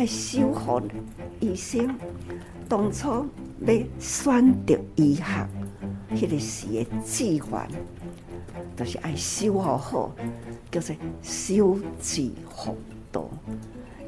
[0.00, 0.80] 爱守护
[1.40, 1.94] 医生。
[2.66, 3.28] 当初
[3.66, 5.22] 要选择医学，
[6.14, 7.68] 迄个时的志愿，
[8.74, 10.10] 就是爱守护好，
[10.70, 12.74] 叫做修志风
[13.12, 13.30] 度。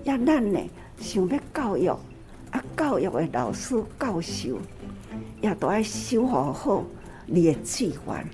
[0.03, 0.59] 也咱呢，
[0.97, 4.59] 想要教育啊，教育的老师教授，
[5.43, 6.85] 也都爱守护好
[7.27, 8.27] 你的志愿。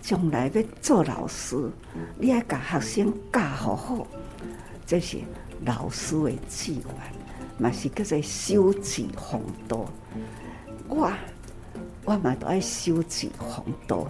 [0.00, 1.70] 将来要做老师，
[2.18, 4.06] 你爱甲学生教好好，
[4.86, 5.18] 这是
[5.64, 6.82] 老师的志愿，
[7.58, 9.86] 嘛是叫做修志风道。
[10.88, 11.10] 我
[12.04, 14.06] 我嘛都爱修志风道。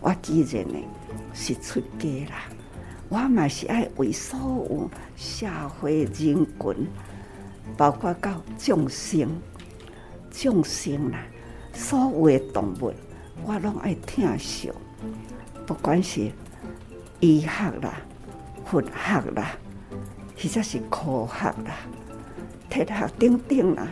[0.00, 0.78] 我既然呢
[1.34, 2.44] 是出家啦，
[3.08, 6.46] 我嘛是爱为所有社会人群，
[7.76, 9.28] 包括到众生、
[10.30, 11.18] 众生啦，
[11.72, 12.94] 所有的动物，
[13.44, 14.70] 我拢爱疼惜。
[15.66, 16.30] 不管是
[17.20, 18.00] 医学啦、
[18.64, 19.50] 佛学啦，
[20.40, 21.76] 或者是科学啦、
[22.70, 23.88] 铁学等等啦，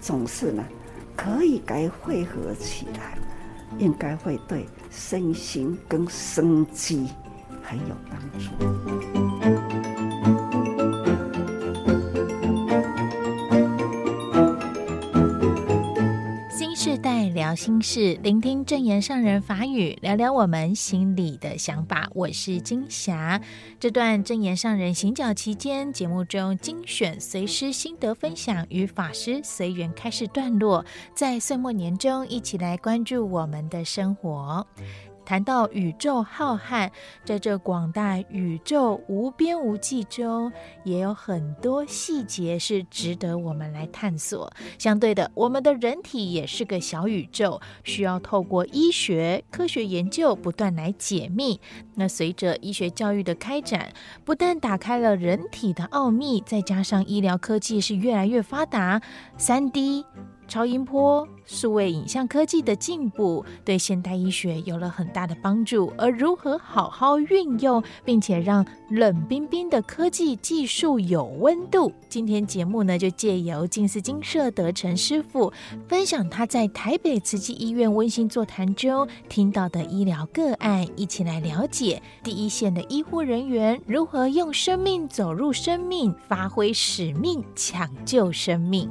[0.00, 0.64] 总是呢，
[1.16, 3.18] 可以该汇合起来，
[3.78, 7.08] 应该会对身心跟生机
[7.62, 9.77] 很有帮助。
[17.48, 22.06] 聊心事，聆听证言上人法语，聊聊我们心里的想法。
[22.12, 23.40] 我是金霞。
[23.80, 34.66] 这段证言上人行脚期间，节目中精选随师心得分享与法师随缘开示段落，在岁末年中，一起来关注我们的生活。
[35.28, 36.90] 谈到宇宙浩瀚，
[37.22, 40.50] 在这广大宇宙无边无际中，
[40.84, 44.50] 也有很多细节是值得我们来探索。
[44.78, 51.60] 相对的，我们的人体也是个小宇宙，需要透过医学科学研究不断来解密。
[51.96, 53.92] 那随着医学教育的开展，
[54.24, 59.02] 不但打开了人体的奥秘，再加上医疗科技是越来越发达
[59.36, 60.06] 三 D。
[60.48, 65.92] 超音波、数位影像科技的进步，对现代医学有了很大的帮助。
[65.98, 71.92] 而如何好好运用，并且让冷冰冰的科技技术有温度？
[72.08, 75.52] 今天节目呢，就借由静思精舍德成师傅
[75.86, 88.90] 分享他在台北慈济医院温馨座谈中听到的医疗个案，一起来了解第一线的医护人员如何用生命走入生命，发挥使命，抢救生命。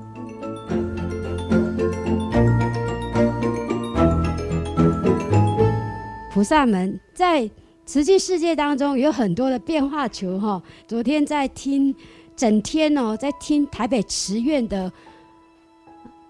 [6.37, 7.49] 菩萨们在
[7.83, 10.61] 慈济世界当中有很多的变化球哈。
[10.87, 11.95] 昨天在听，
[12.35, 14.91] 整天哦，在听台北慈院的，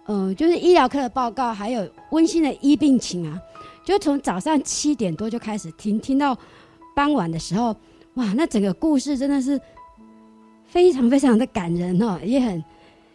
[0.06, 3.38] 嗯、就是医疗科的报告，还有温馨的医病情啊，
[3.84, 6.38] 就从早上七点多就开始听，听到
[6.96, 7.75] 傍晚的时候，
[8.13, 9.59] 哇，那整个故事真的是
[10.67, 12.63] 非常非常的感人哦，也很，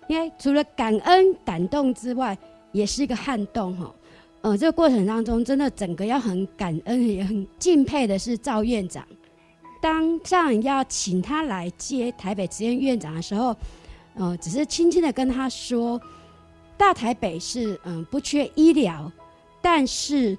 [0.09, 2.37] 因为除了感恩感动之外，
[2.71, 3.91] 也是一个撼动哈。
[4.43, 9.07] 呃，这个过程当中，真的整个要很感恩，也很敬佩的是赵院长。
[9.81, 13.57] 当上要请他来接台北慈院院长的时候，
[14.15, 16.01] 呃，只是轻轻的跟他说，
[16.77, 19.11] 大台北是嗯、不缺医疗，
[19.61, 20.37] 但是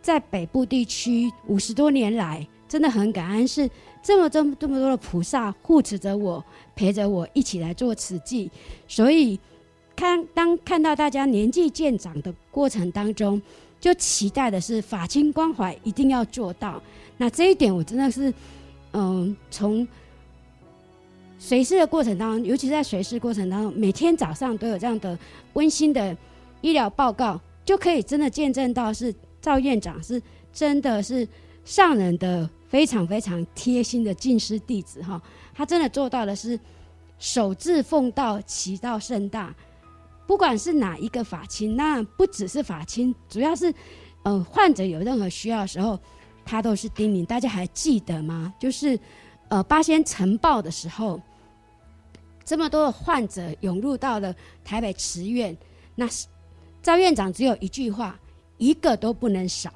[0.00, 3.68] 在北部地区五十多年来，真的很感恩，是
[4.02, 6.42] 这么这么这么多的菩萨护持着我，
[6.74, 8.50] 陪着我一起来做慈济，
[8.88, 9.38] 所以。
[9.96, 13.40] 看，当看到大家年纪渐长的过程当中，
[13.80, 16.82] 就期待的是法亲关怀一定要做到。
[17.16, 18.32] 那这一点我真的是，
[18.92, 19.86] 嗯，从
[21.38, 25.18] 随侍的过程当中，尤其在随侍过程当中，每天早上都有这样的
[25.52, 26.16] 温馨的
[26.60, 30.20] 医疗报告，就可以真的见证到是赵院长是
[30.52, 31.26] 真的是
[31.64, 35.20] 上人的非常非常贴心的尽师弟子哈。
[35.54, 36.58] 他真的做到的是
[37.18, 39.54] 守志奉道，其道甚大。
[40.26, 43.72] 不管是哪一个法亲，那不只是法亲，主要是，
[44.22, 45.98] 呃，患者有任何需要的时候，
[46.44, 47.26] 他都是叮咛。
[47.26, 48.52] 大家还记得吗？
[48.58, 48.98] 就是，
[49.48, 51.20] 呃，八仙尘爆的时候，
[52.44, 54.34] 这么多的患者涌入到了
[54.64, 55.54] 台北慈院，
[55.94, 56.26] 那是
[56.82, 58.18] 赵院长只有一句话，
[58.56, 59.70] 一个都不能少。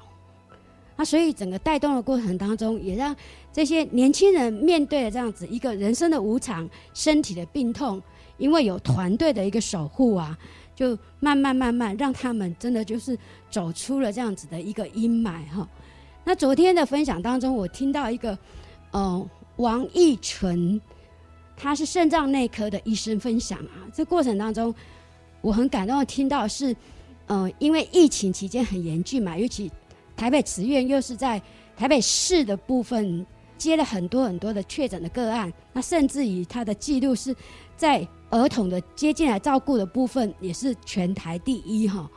[0.95, 3.15] 那所以整个带动的过程当中，也让
[3.53, 8.01] 这些年轻人面对了这样子一个人生的无常、身体的病痛。
[8.39, 10.35] 因为有团队的一个守护啊，
[10.75, 13.15] 就慢慢慢慢让他们真的就是
[13.51, 15.67] 走出了这样子的一个阴霾哈。
[16.23, 18.37] 那昨天的分享当中，我听到一个，
[18.91, 20.79] 呃，王义纯，
[21.57, 23.85] 他是肾脏内科的医生分享啊。
[23.93, 24.73] 这过程当中，
[25.41, 26.75] 我很感动的听到是，
[27.27, 29.71] 呃，因为疫情期间很严峻嘛，尤其
[30.15, 31.41] 台北慈院又是在
[31.75, 33.25] 台北市的部分
[33.57, 37.35] 接了很多很多的确诊的个案，那甚至于他的记录是。
[37.79, 42.11] 在儿童的接进来照顾的部分也是全台第一哈。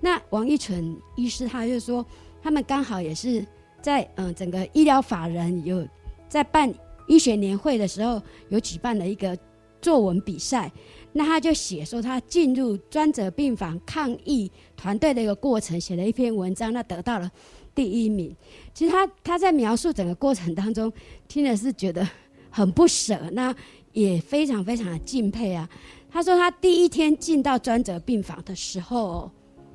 [0.00, 2.06] 那王一纯医师他就说，
[2.40, 3.44] 他们刚好也是
[3.82, 5.84] 在嗯整个医疗法人有
[6.28, 6.72] 在办
[7.08, 9.36] 医学年会的时候，有举办了一个
[9.82, 10.70] 作文比赛。
[11.12, 17.28] 那他就写说他进入专责病房抗疫团队的一个过程，写了一篇文章，那得到了
[17.74, 18.32] 第一名。
[18.72, 20.92] 其实他他在描述整个过程当中，
[21.26, 22.08] 听的是觉得
[22.50, 23.52] 很不舍，那
[23.98, 25.68] 也非常非常的敬佩啊。
[26.08, 29.30] 他说他第一天进到专责病房的时候，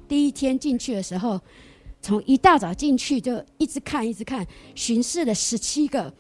[0.07, 1.39] 第一天进去的时候，
[2.01, 6.11] 从一大早进去就一直看一直看，巡视了十七个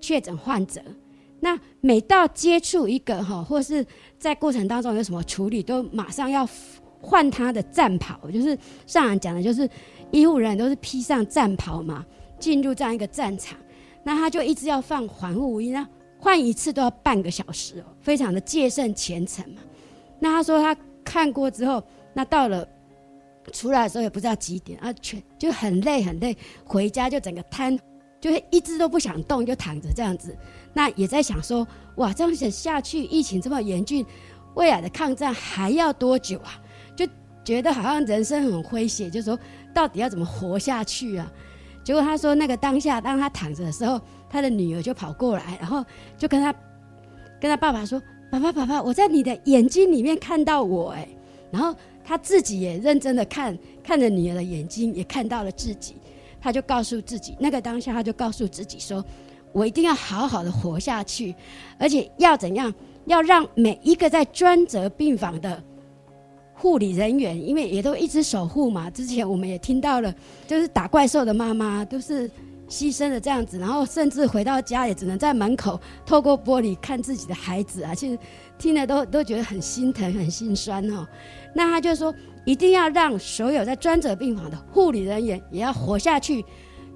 [0.00, 0.80] 确诊患者。
[1.40, 3.84] 那每到接触一个哈，或是
[4.18, 6.48] 在过程当中有什么处理，都马上要
[7.00, 8.56] 换他的战袍，就是
[8.86, 9.68] 上人讲的，就是
[10.10, 12.04] 医护人员都是披上战袍嘛，
[12.40, 13.58] 进入这样一个战场，
[14.02, 15.86] 那他就一直要放防护衣，那
[16.18, 19.60] 换一次都要半个小时哦，非常的戒慎虔诚嘛。
[20.18, 21.82] 那他说他看过之后，
[22.12, 22.68] 那到了
[23.52, 27.78] 出来的时候也不知道几点啊，全就很累很累，回家就整个瘫，
[28.20, 30.36] 就是一直都不想动，就躺着这样子。
[30.74, 31.66] 那也在想说，
[31.96, 34.04] 哇，这样子下去，疫情这么严峻，
[34.54, 36.60] 未来的抗战还要多久啊？
[36.96, 37.06] 就
[37.44, 39.38] 觉得好像人生很诙谐，就说
[39.72, 41.32] 到底要怎么活下去啊？
[41.88, 43.98] 结果他说，那个当下，当他躺着的时候，
[44.28, 45.82] 他的女儿就跑过来，然后
[46.18, 46.54] 就跟他
[47.40, 47.98] 跟他爸爸说
[48.30, 51.08] ：“爸爸，爸爸，我在你的眼睛里面看到我。”哎，
[51.50, 51.74] 然后
[52.04, 55.94] 他自己也认真的看，看着女儿的眼睛，也看到了自己，
[56.38, 59.02] 他就告诉自己，那个当下，他就告诉自己说。
[59.54, 61.34] 我一定要好好的活下去，
[61.78, 62.70] 而且要怎样？
[63.06, 65.64] 要让每一个在专责病房的
[66.58, 68.90] 护理人员，因为也都一直守护嘛。
[68.90, 70.14] 之前我们也听到了，
[70.46, 72.28] 就是打怪兽的妈妈都是
[72.68, 78.18] 牺牲了这样子，然后甚至回到家也只能在门口透过玻璃看自己的孩子啊，其实
[78.58, 81.06] 听了都都觉得很心疼、很心酸哦。
[81.54, 82.14] 那他就说，
[82.44, 86.44] 一定要让所有在专责病房的护理人员也要活下去，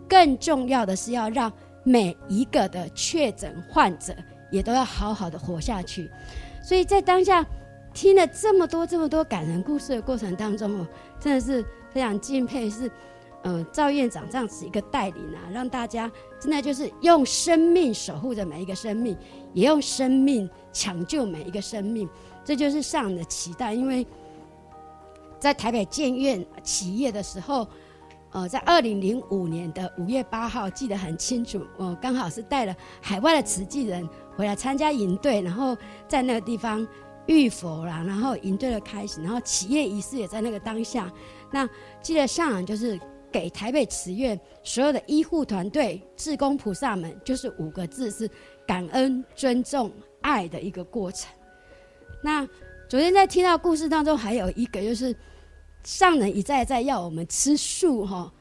[0.09, 1.51] 更重要的是要让。
[1.85, 4.15] 每一个的确诊患者
[4.53, 6.09] 也都要好好的活下去，
[6.63, 7.45] 所以在当下
[7.93, 10.87] 听了这么多这么多感人故事的过程当中哦，
[11.21, 12.91] 真的是非常敬佩，是
[13.43, 16.11] 呃赵院长这样子一个带领啊，让大家
[16.41, 19.17] 真的就是用生命守护着每一个生命，
[19.53, 22.09] 也用生命抢救每一个生命，
[22.45, 23.75] 这就是上人的期待。
[23.75, 24.07] 因为
[25.39, 27.67] 在台北建院企业的时候。
[28.35, 31.61] 呃，在二零零五年的五月八号，记得很清楚。
[31.77, 35.77] 我、刚好是带了海外的慈济人回来参加营队，然后
[36.09, 36.89] 在那个地方
[37.27, 41.13] 浴佛啦，然后迎队的开始，然后起业仪式也在那个当下。
[41.51, 41.69] 那
[42.01, 42.99] 记得上人就是
[43.31, 48.29] 给台北慈院所有的医护团队、志工菩萨们，就是五个字：是
[48.67, 49.91] 感恩、尊重、
[50.21, 51.31] 爱的一个过程。
[52.23, 52.47] 那
[52.89, 55.15] 昨天在听到故事当中，还有一个就是。
[55.85, 58.33] 上人一再再要我们吃素哈，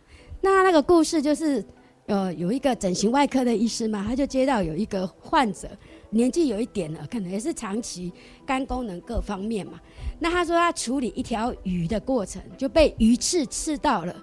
[0.41, 1.65] 那那个故事就是，
[2.11, 5.69] 呃，有一个整形外科的医师嘛，他就接到有一个患者，
[6.09, 8.11] 年纪有一点了，可能也是长期
[8.45, 9.79] 肝功能各方面嘛。
[10.19, 14.13] 那他说他处理一条鱼的过程就被鱼刺刺到了，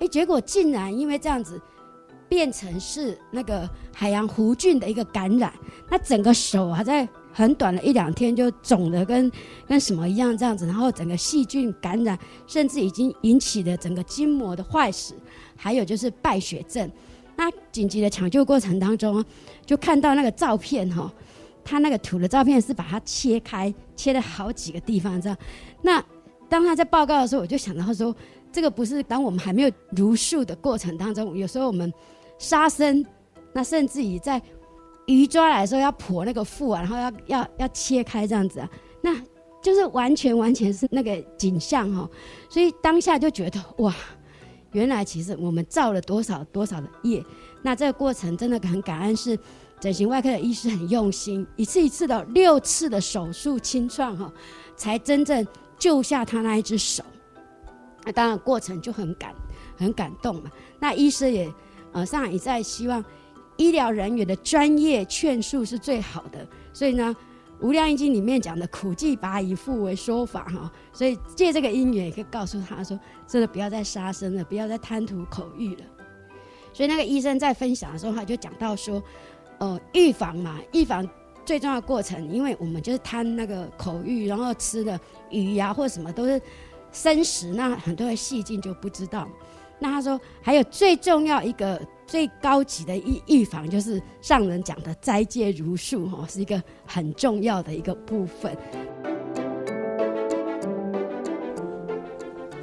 [0.00, 1.60] 哎，结果竟然因为这样子
[2.30, 5.52] 变成是那个海洋弧菌的一个感染，
[5.90, 7.06] 那整个手啊在。
[7.30, 9.30] 很短的一两天就肿的跟
[9.68, 15.14] 跟什么一样这样子，然后整个细菌感染，甚至已经引起了整个筋膜的坏死，
[15.54, 16.90] 还有就是败血症。
[17.38, 19.24] 那紧急的抢救过程当中，
[19.64, 21.10] 就看到那个照片哈，
[21.64, 25.38] 他那个土的照片是把它切开，切了好几个地方这样。
[25.80, 26.04] 那
[26.50, 28.14] 当他在报告的时候，我就想到说，
[28.52, 31.90] 这个不是当我们还没有茹素的过程当中，有时候我们
[32.38, 33.02] 杀生，
[33.54, 34.42] 那甚至于在。
[35.10, 38.68] 鱼抓来的时候要剖那个腹啊，然后要要要切开这样子啊，
[39.00, 39.18] 那
[39.62, 42.06] 就是完全完全是那个景象哈，
[42.50, 43.96] 所以当下就觉得哇，
[44.72, 47.24] 原来其实我们造了多少多少的业，
[47.62, 49.38] 那这个过程真的很感恩，是
[49.80, 54.32] 整形外科的医师很用心，一次一次的六次的手术清创哈，
[54.76, 55.46] 才真正
[55.78, 57.02] 救下他那一只手，
[58.04, 59.34] 那当然过程就很感
[59.76, 61.52] 很感动嘛，那医师也
[61.92, 63.04] 呃上来一再希望。
[63.60, 67.12] 医疗人员的专业劝术是最好的，所以呢，
[67.60, 75.82] 《无量易经》里面讲的“苦既拔，以复为说法”哈，所以借这个因缘也可以告诉他说，真的不要再杀生了，不要再贪图口欲了。
[76.72, 79.02] 所以那个医生在分享的时候，他就讲到说，
[79.58, 81.08] 呃，预防嘛，预防
[81.44, 84.98] 最重要的过程，因为我们就是贪那个口欲，然后吃的
[85.30, 86.40] 鱼呀、啊、或什么都是
[86.92, 89.28] 生食，那很多的细菌就不知道。
[89.78, 91.80] 那他说，还有最重要一个。
[92.08, 98.56] 最高级的预预防就是上人讲的斋戒如数哈，是一个很重要的一个部分。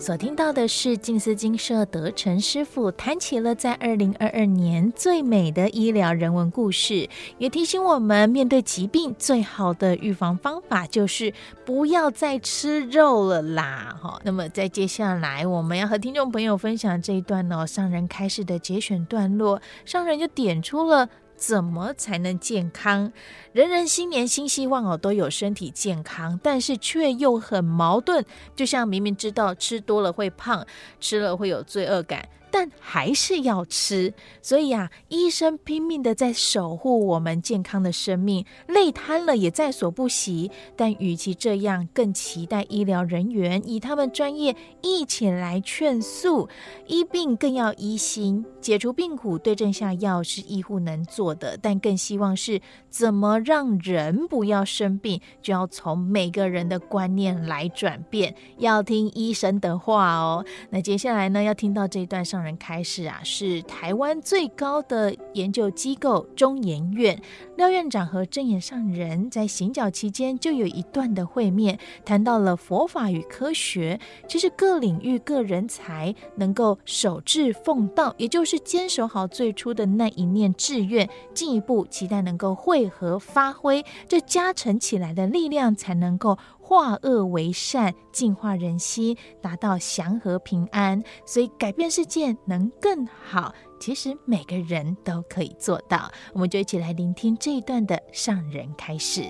[0.06, 7.10] 所听到的是静思金舍德成师傅谈起了在二零二二年最美的医疗人文故事，
[7.40, 11.34] 也提醒我们面对疾病最好的预防方法就是
[11.66, 13.98] 不要再吃肉了啦！
[14.00, 21.10] 哈，那么在接下来我们要和听众朋友分享这一段呢，上人开示的节选段落，上人就点出了。
[21.38, 23.12] 怎么才能健康？
[23.52, 28.26] 人人新年新希望哦，都有身体健康，但是却又很矛盾。
[28.56, 30.66] 就像明明知道吃多了会胖，
[31.00, 32.28] 吃了会有罪恶感。
[32.58, 40.50] 但还是要吃，所以啊，医生拼命的在守护我们健康的生命，累瘫了也在所不惜。
[40.78, 46.48] 但与其这样，更期待医疗人员以他们专业一起来劝诉，
[46.88, 51.58] 医病更要医心，解除病苦，对症下药是医护能做的。
[51.62, 60.46] 但更希望是怎么让人不要生病，就要从每个人的观念来转变，要听医生的话哦。
[60.70, 62.45] 那接下来呢，要听到这一段上。
[62.46, 67.20] 人开始啊，是台湾最高的研究机构中研院
[67.58, 86.38] 廖院长和证严上人在行脚期间就有一段的会面，谈到了佛法与科学，其实各领域各人才能够守志奉道，也就是坚守好最初的那一念志愿，进一步期待能够汇合发挥，这加成起来的力量才能够。
[86.68, 93.54] 化恶为善，净化人心，达到祥和平安，所以改变世界能更好。
[93.80, 96.12] 其实每个人都可以做到。
[96.34, 99.22] 我们就一起来聆听这一段的上人开示。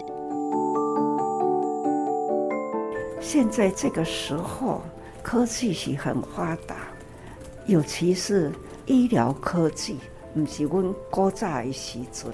[3.20, 4.82] 现在这个时候，
[5.22, 6.88] 科技是很发达，
[7.66, 8.50] 尤其是
[8.86, 9.98] 医疗科技，
[10.34, 12.32] 不是阮古早的时阵，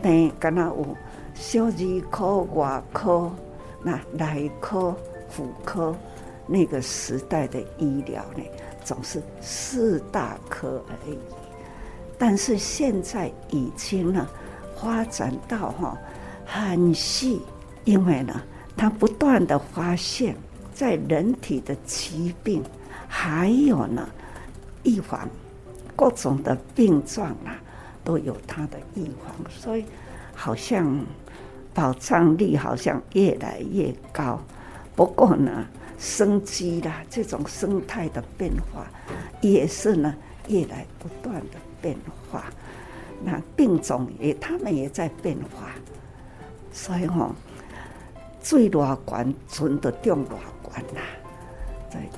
[0.00, 0.96] 但敢若有
[1.34, 3.30] 小儿科、外科。
[3.82, 4.96] 那内科、
[5.28, 5.94] 妇科，
[6.46, 8.44] 那个时代的医疗呢，
[8.84, 11.18] 总是四大科而已。
[12.16, 14.28] 但是现在已经呢，
[14.76, 15.98] 发展到哈
[16.46, 17.42] 很细，
[17.84, 18.40] 因为呢，
[18.76, 20.36] 它不断的发现，
[20.72, 22.62] 在人体的疾病，
[23.08, 24.08] 还有呢，
[24.84, 25.28] 预防
[25.96, 27.60] 各种的病状啊，
[28.04, 29.84] 都有它的预防，所以
[30.34, 31.04] 好像。
[31.74, 34.38] 保障率好像越来越高，
[34.94, 35.66] 不过呢，
[35.98, 38.86] 生机啦，这种生态的变化
[39.40, 40.14] 也是呢，
[40.48, 41.96] 越来不断的变
[42.30, 42.44] 化。
[43.24, 45.70] 那病种也，他们也在变化。
[46.72, 47.34] 所以吼、哦，
[48.40, 51.00] 最乐观，存得中乐观呐。
[51.90, 52.08] 对，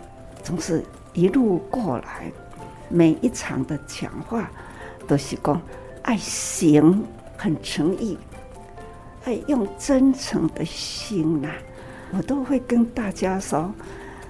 [0.43, 0.83] 总是
[1.13, 2.33] 一路过来，
[2.89, 4.51] 每一场的讲话
[5.07, 5.61] 都是讲
[6.03, 7.05] 爱行，
[7.37, 8.19] 很诚意。
[9.25, 11.49] 哎，用真诚的心呐、
[12.13, 13.73] 我都会跟大家说，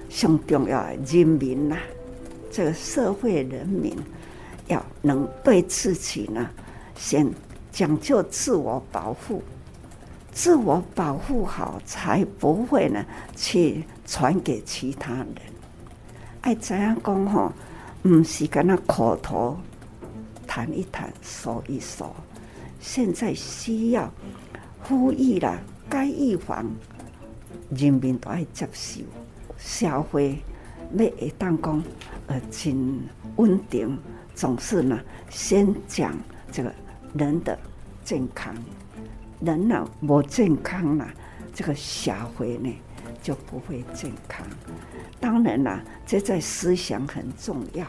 [0.09, 1.77] 上重要人民呐、
[2.49, 3.93] 这个社会人民
[4.67, 6.49] 要能对自己呢，
[6.95, 7.29] 先
[7.73, 9.43] 讲究自我保护，
[10.31, 15.35] 自我保护好，才不会呢去传给其他人。
[16.39, 17.51] 爱，这样讲吼，
[18.01, 19.57] 不是跟他口头
[20.47, 22.15] 谈一谈，说一说，
[22.79, 24.09] 现在需要。
[24.87, 26.63] 呼吁啦，该预防，
[27.71, 29.01] 人民都爱接受。
[29.57, 30.37] 社会
[30.93, 31.83] 要会当讲
[32.27, 32.99] 呃，真
[33.37, 33.97] 稳定，
[34.35, 36.15] 总是呢，先讲
[36.51, 36.71] 这个
[37.15, 37.57] 人的
[38.03, 38.55] 健康。
[39.41, 41.07] 人呢，不健康了，
[41.51, 42.71] 这个社会呢
[43.23, 44.45] 就不会健康。
[45.19, 47.87] 当然啦，这在思想很重要，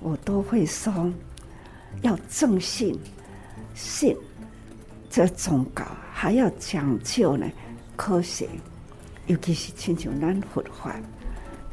[0.00, 1.10] 我都会说
[2.02, 2.98] 要正信，
[3.74, 4.14] 信。
[5.08, 5.86] 这宗教
[6.18, 7.46] 还要讲究呢，
[7.94, 8.48] 科学，
[9.26, 10.96] 尤其是亲像咱佛法，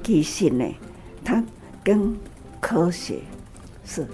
[0.03, 0.65] 其实呢，
[1.23, 1.41] 它
[1.81, 2.13] 跟
[2.59, 3.21] 科学
[3.85, 4.05] 是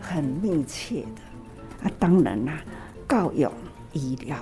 [0.00, 1.88] 很密切的。
[1.88, 2.62] 啊，当然啦，
[3.08, 3.50] 教育、
[3.92, 4.38] 医疗，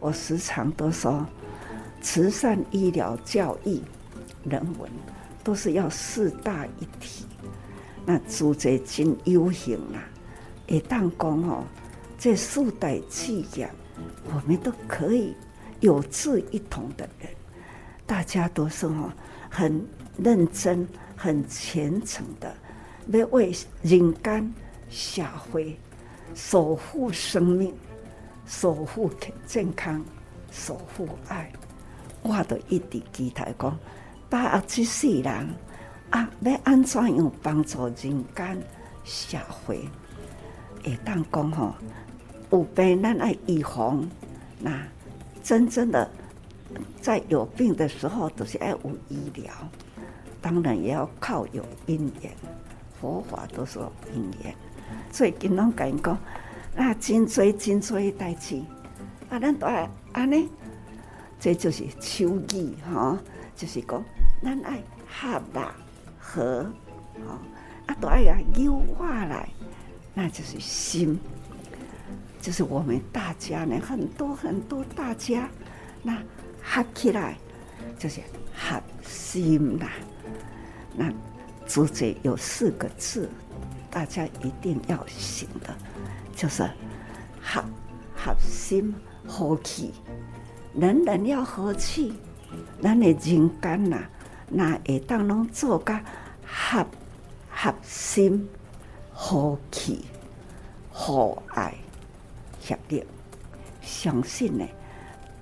[0.00, 1.26] 我时常都说，
[2.02, 3.80] 慈善、医疗、教育、
[4.44, 4.90] 人文，
[5.42, 7.24] 都是要四大一体。
[8.04, 10.04] 那组织真有形啦，
[10.66, 11.64] 也当讲哦。
[12.18, 13.70] 这四代企业，
[14.24, 15.34] 我们都可以
[15.80, 17.28] 有志一同的人，
[18.06, 19.12] 大家都是哈
[19.50, 19.86] 很
[20.16, 20.86] 认真、
[21.16, 22.54] 很虔诚的，
[23.08, 24.54] 要为人间
[24.88, 25.78] 社会
[26.34, 27.74] 守护生命、
[28.46, 29.10] 守护
[29.46, 30.04] 健康、
[30.50, 31.50] 守护爱。
[32.22, 33.78] 我都一直期待讲，
[34.28, 35.48] 把握这世人
[36.10, 38.62] 啊，要安怎样帮助人间
[39.04, 39.88] 社会？
[40.84, 41.74] 会当讲吼，
[42.50, 44.08] 有病咱爱预防，
[44.60, 44.82] 那
[45.42, 46.10] 真正的
[47.00, 49.52] 在有病的时候，都是爱有医疗，
[50.40, 52.32] 当然也要靠有因缘，
[53.00, 53.78] 佛法都是
[54.14, 54.54] 因缘。
[55.10, 56.18] 最近拢甲因讲，
[56.76, 58.62] 啊，真多真多代志，
[59.28, 60.48] 啊，咱都爱安尼，
[61.38, 63.18] 这就是手语哈，
[63.54, 64.02] 就是讲
[64.42, 65.74] 咱爱合啦
[66.18, 66.70] 和，
[67.86, 69.48] 啊，都爱呀优化来，
[70.14, 71.18] 那就是心，
[72.40, 75.48] 就是我们大家呢，很多很多大家，
[76.02, 76.16] 那
[76.62, 77.36] 合起来
[77.98, 78.20] 就是
[78.54, 79.90] 合心啦，
[80.94, 81.12] 那
[81.66, 83.28] 主旨有四个字。
[83.90, 85.74] 大家一定要行的，
[86.36, 86.62] 就是
[87.42, 87.64] 合
[88.14, 88.94] 合心
[89.26, 89.94] 和气，
[90.74, 92.12] 人人要和气。
[92.82, 94.02] 咱的人间呐，
[94.46, 95.98] 那会当拢做个
[96.46, 96.86] 合
[97.50, 98.46] 合心
[99.10, 100.04] 和气
[100.92, 101.74] 和爱
[102.68, 103.04] 协力。
[103.80, 104.68] 相信呢，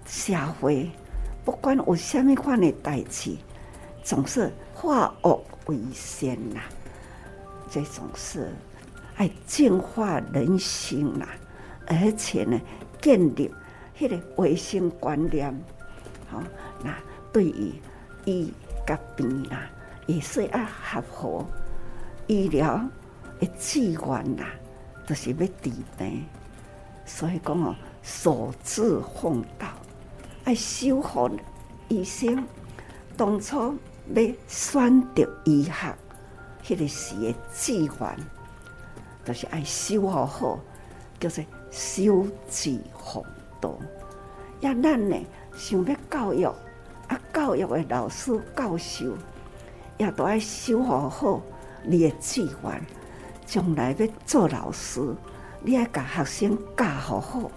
[0.06, 0.88] 社会
[1.44, 3.36] 不管有虾米款的代志，
[4.04, 6.60] 总是化恶为善呐。
[7.68, 8.52] 这种是
[9.16, 11.26] 爱净化人心呐，
[11.88, 12.60] 而且呢，
[13.02, 13.52] 建立
[13.98, 15.52] 迄个卫生观念。
[16.30, 16.40] 好，
[16.84, 16.96] 那
[17.32, 17.72] 对于
[18.24, 18.52] 医
[18.86, 19.58] 甲病呐，
[20.06, 21.44] 也是要合乎
[22.28, 22.80] 医疗
[23.40, 24.44] 的资源呐，
[25.04, 26.24] 都是要治病。
[27.06, 29.68] 所以讲哦，守志奉道，
[30.44, 31.30] 爱修好
[31.88, 32.44] 医生，
[33.16, 33.74] 当初
[34.12, 35.72] 要选择医学。
[36.64, 38.16] 迄个时的志愿，
[39.24, 40.58] 就是爱修好好，
[41.20, 43.24] 叫做修治弘
[43.60, 43.78] 道。
[44.62, 45.16] 呀，咱呢
[45.56, 46.44] 想要教育
[47.06, 49.16] 啊，教育的老师教授，
[49.96, 51.40] 也都爱修好好
[51.84, 52.82] 你的志愿。
[53.46, 55.00] 将来要做老师，
[55.62, 57.50] 你爱甲学生教好好，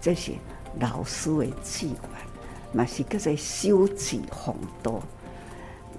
[0.00, 0.32] 这是
[0.80, 1.96] 老师的志愿，
[2.72, 5.00] 嘛是叫做修治弘道。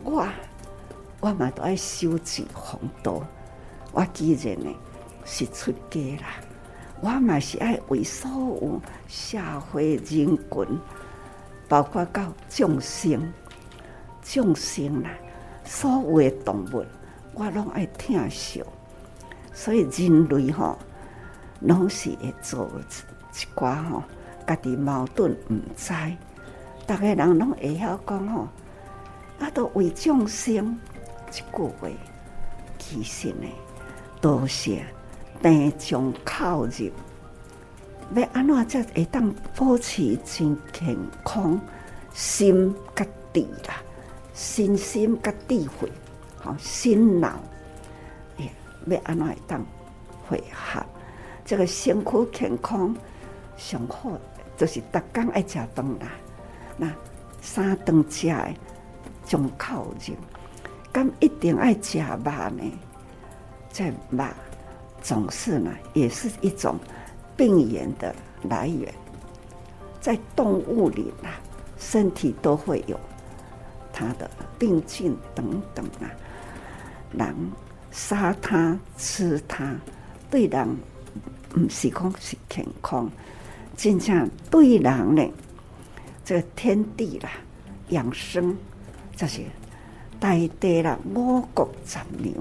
[0.04, 0.28] 我。
[1.20, 3.24] 我嘛都爱修持弘道，
[3.92, 4.72] 我既然呢
[5.26, 6.28] 是出家啦，
[7.02, 10.80] 我嘛是爱为所有社会人群，
[11.68, 13.34] 包括到众生、
[14.22, 15.10] 众生啦，
[15.66, 16.86] 所有的动物，
[17.34, 18.64] 我拢爱疼惜。
[19.52, 20.78] 所以人类吼，
[21.62, 22.70] 拢是会做
[23.34, 24.04] 一寡吼，
[24.46, 25.94] 家己矛盾毋知，
[26.88, 28.48] 逐个人拢会晓讲吼，
[29.40, 30.78] 啊，都为众生。
[31.30, 31.90] 一句话，
[32.80, 33.48] 其实呢，
[34.22, 34.78] 都是
[35.42, 36.92] 病从口入。
[38.16, 41.60] 要安怎才会当保持真健康？
[42.14, 43.84] 心甲智啦，
[44.34, 45.92] 身心甲智慧，
[46.38, 47.40] 好心脑，
[48.88, 49.66] 要安怎会当
[50.28, 50.82] 会合？
[51.48, 52.94] 这个身躯健康
[53.56, 54.12] 上好，
[54.58, 56.12] 就是逐工爱食饭啦。
[56.76, 56.94] 那
[57.42, 58.54] 三顿食的
[59.26, 60.14] 从口入。
[60.92, 62.64] 但一定爱吃肉呢？
[63.72, 64.26] 这肉
[65.02, 66.78] 总是呢，也是一种
[67.38, 68.14] 病源的
[68.50, 68.94] 来源。
[70.02, 71.40] 在动物里啊，
[71.78, 73.00] 身体都会有
[73.94, 74.30] 它的
[74.60, 76.12] 病菌等等啊。
[77.14, 77.34] 人
[77.92, 79.76] 杀它吃它，
[80.30, 80.68] 对人
[81.64, 83.10] 不是讲是健康，
[83.76, 85.24] 真正对人呢，
[86.24, 87.30] 这个天地啦，
[87.90, 88.56] 养生
[89.16, 89.46] 这些。
[90.20, 92.34] 大地啦，五谷杂粮，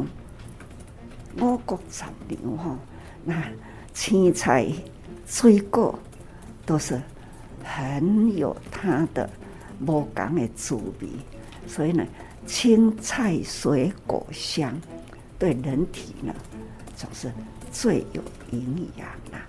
[1.38, 2.74] 五谷杂粮哈，
[3.22, 3.44] 那
[3.92, 4.66] 青菜、
[5.26, 5.98] 水果
[6.64, 6.98] 都是
[7.62, 9.28] 很有它的
[9.86, 11.08] 无同的滋味，
[11.66, 12.02] 所以呢，
[12.46, 14.74] 青菜水果香
[15.38, 16.34] 对人体呢
[16.96, 17.30] 总是
[17.80, 19.46] 最有营养啦。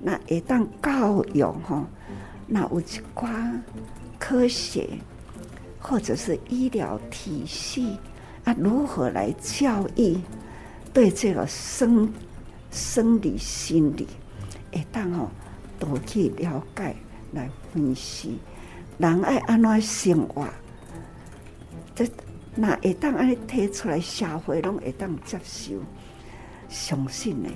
[0.00, 1.84] 那一旦教育吼，
[2.46, 3.28] 那有一寡
[4.18, 4.88] 科学。
[5.82, 7.96] 或者是医疗体系
[8.44, 10.14] 啊，如何来教育
[10.92, 12.12] 对这个生
[12.70, 14.06] 生理心理，
[14.70, 15.30] 会当吼
[15.78, 16.94] 多去了解
[17.32, 18.38] 来分析，
[18.98, 20.46] 人爱安怎生活，
[21.94, 22.06] 这
[22.54, 25.72] 那会当安尼提出来，社会拢会当接受，
[26.70, 27.50] 相信呢，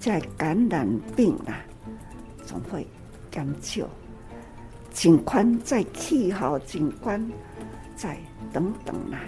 [0.00, 1.62] 在感染病啊，
[2.44, 2.84] 总会
[3.30, 3.86] 减少，
[4.90, 7.24] 尽管在气候尽管。
[7.96, 8.18] 在
[8.52, 9.20] 等等啦，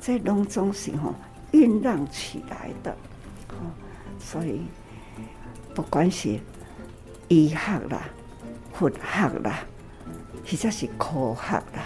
[0.00, 1.14] 这拢总是吼
[1.52, 2.96] 酝酿起来的，
[4.18, 4.62] 所以
[5.74, 6.40] 不管是
[7.28, 8.08] 医学啦、
[8.72, 9.60] 佛学啦，
[10.46, 11.84] 或者是科学啦、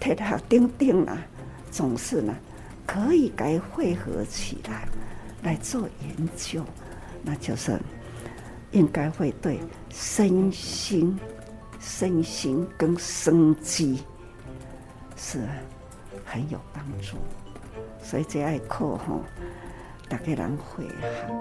[0.00, 1.16] 铁学等等啦，
[1.70, 2.34] 总是呢
[2.84, 4.88] 可以该汇合起来
[5.42, 6.64] 来做研究，
[7.22, 7.78] 那就是
[8.72, 11.18] 应该会对身心、
[11.80, 14.02] 身心跟生机
[15.16, 15.40] 是
[16.24, 17.16] 很有帮助，
[18.02, 19.20] 所以这课哈，
[20.08, 20.86] 大家人会
[21.26, 21.38] 好。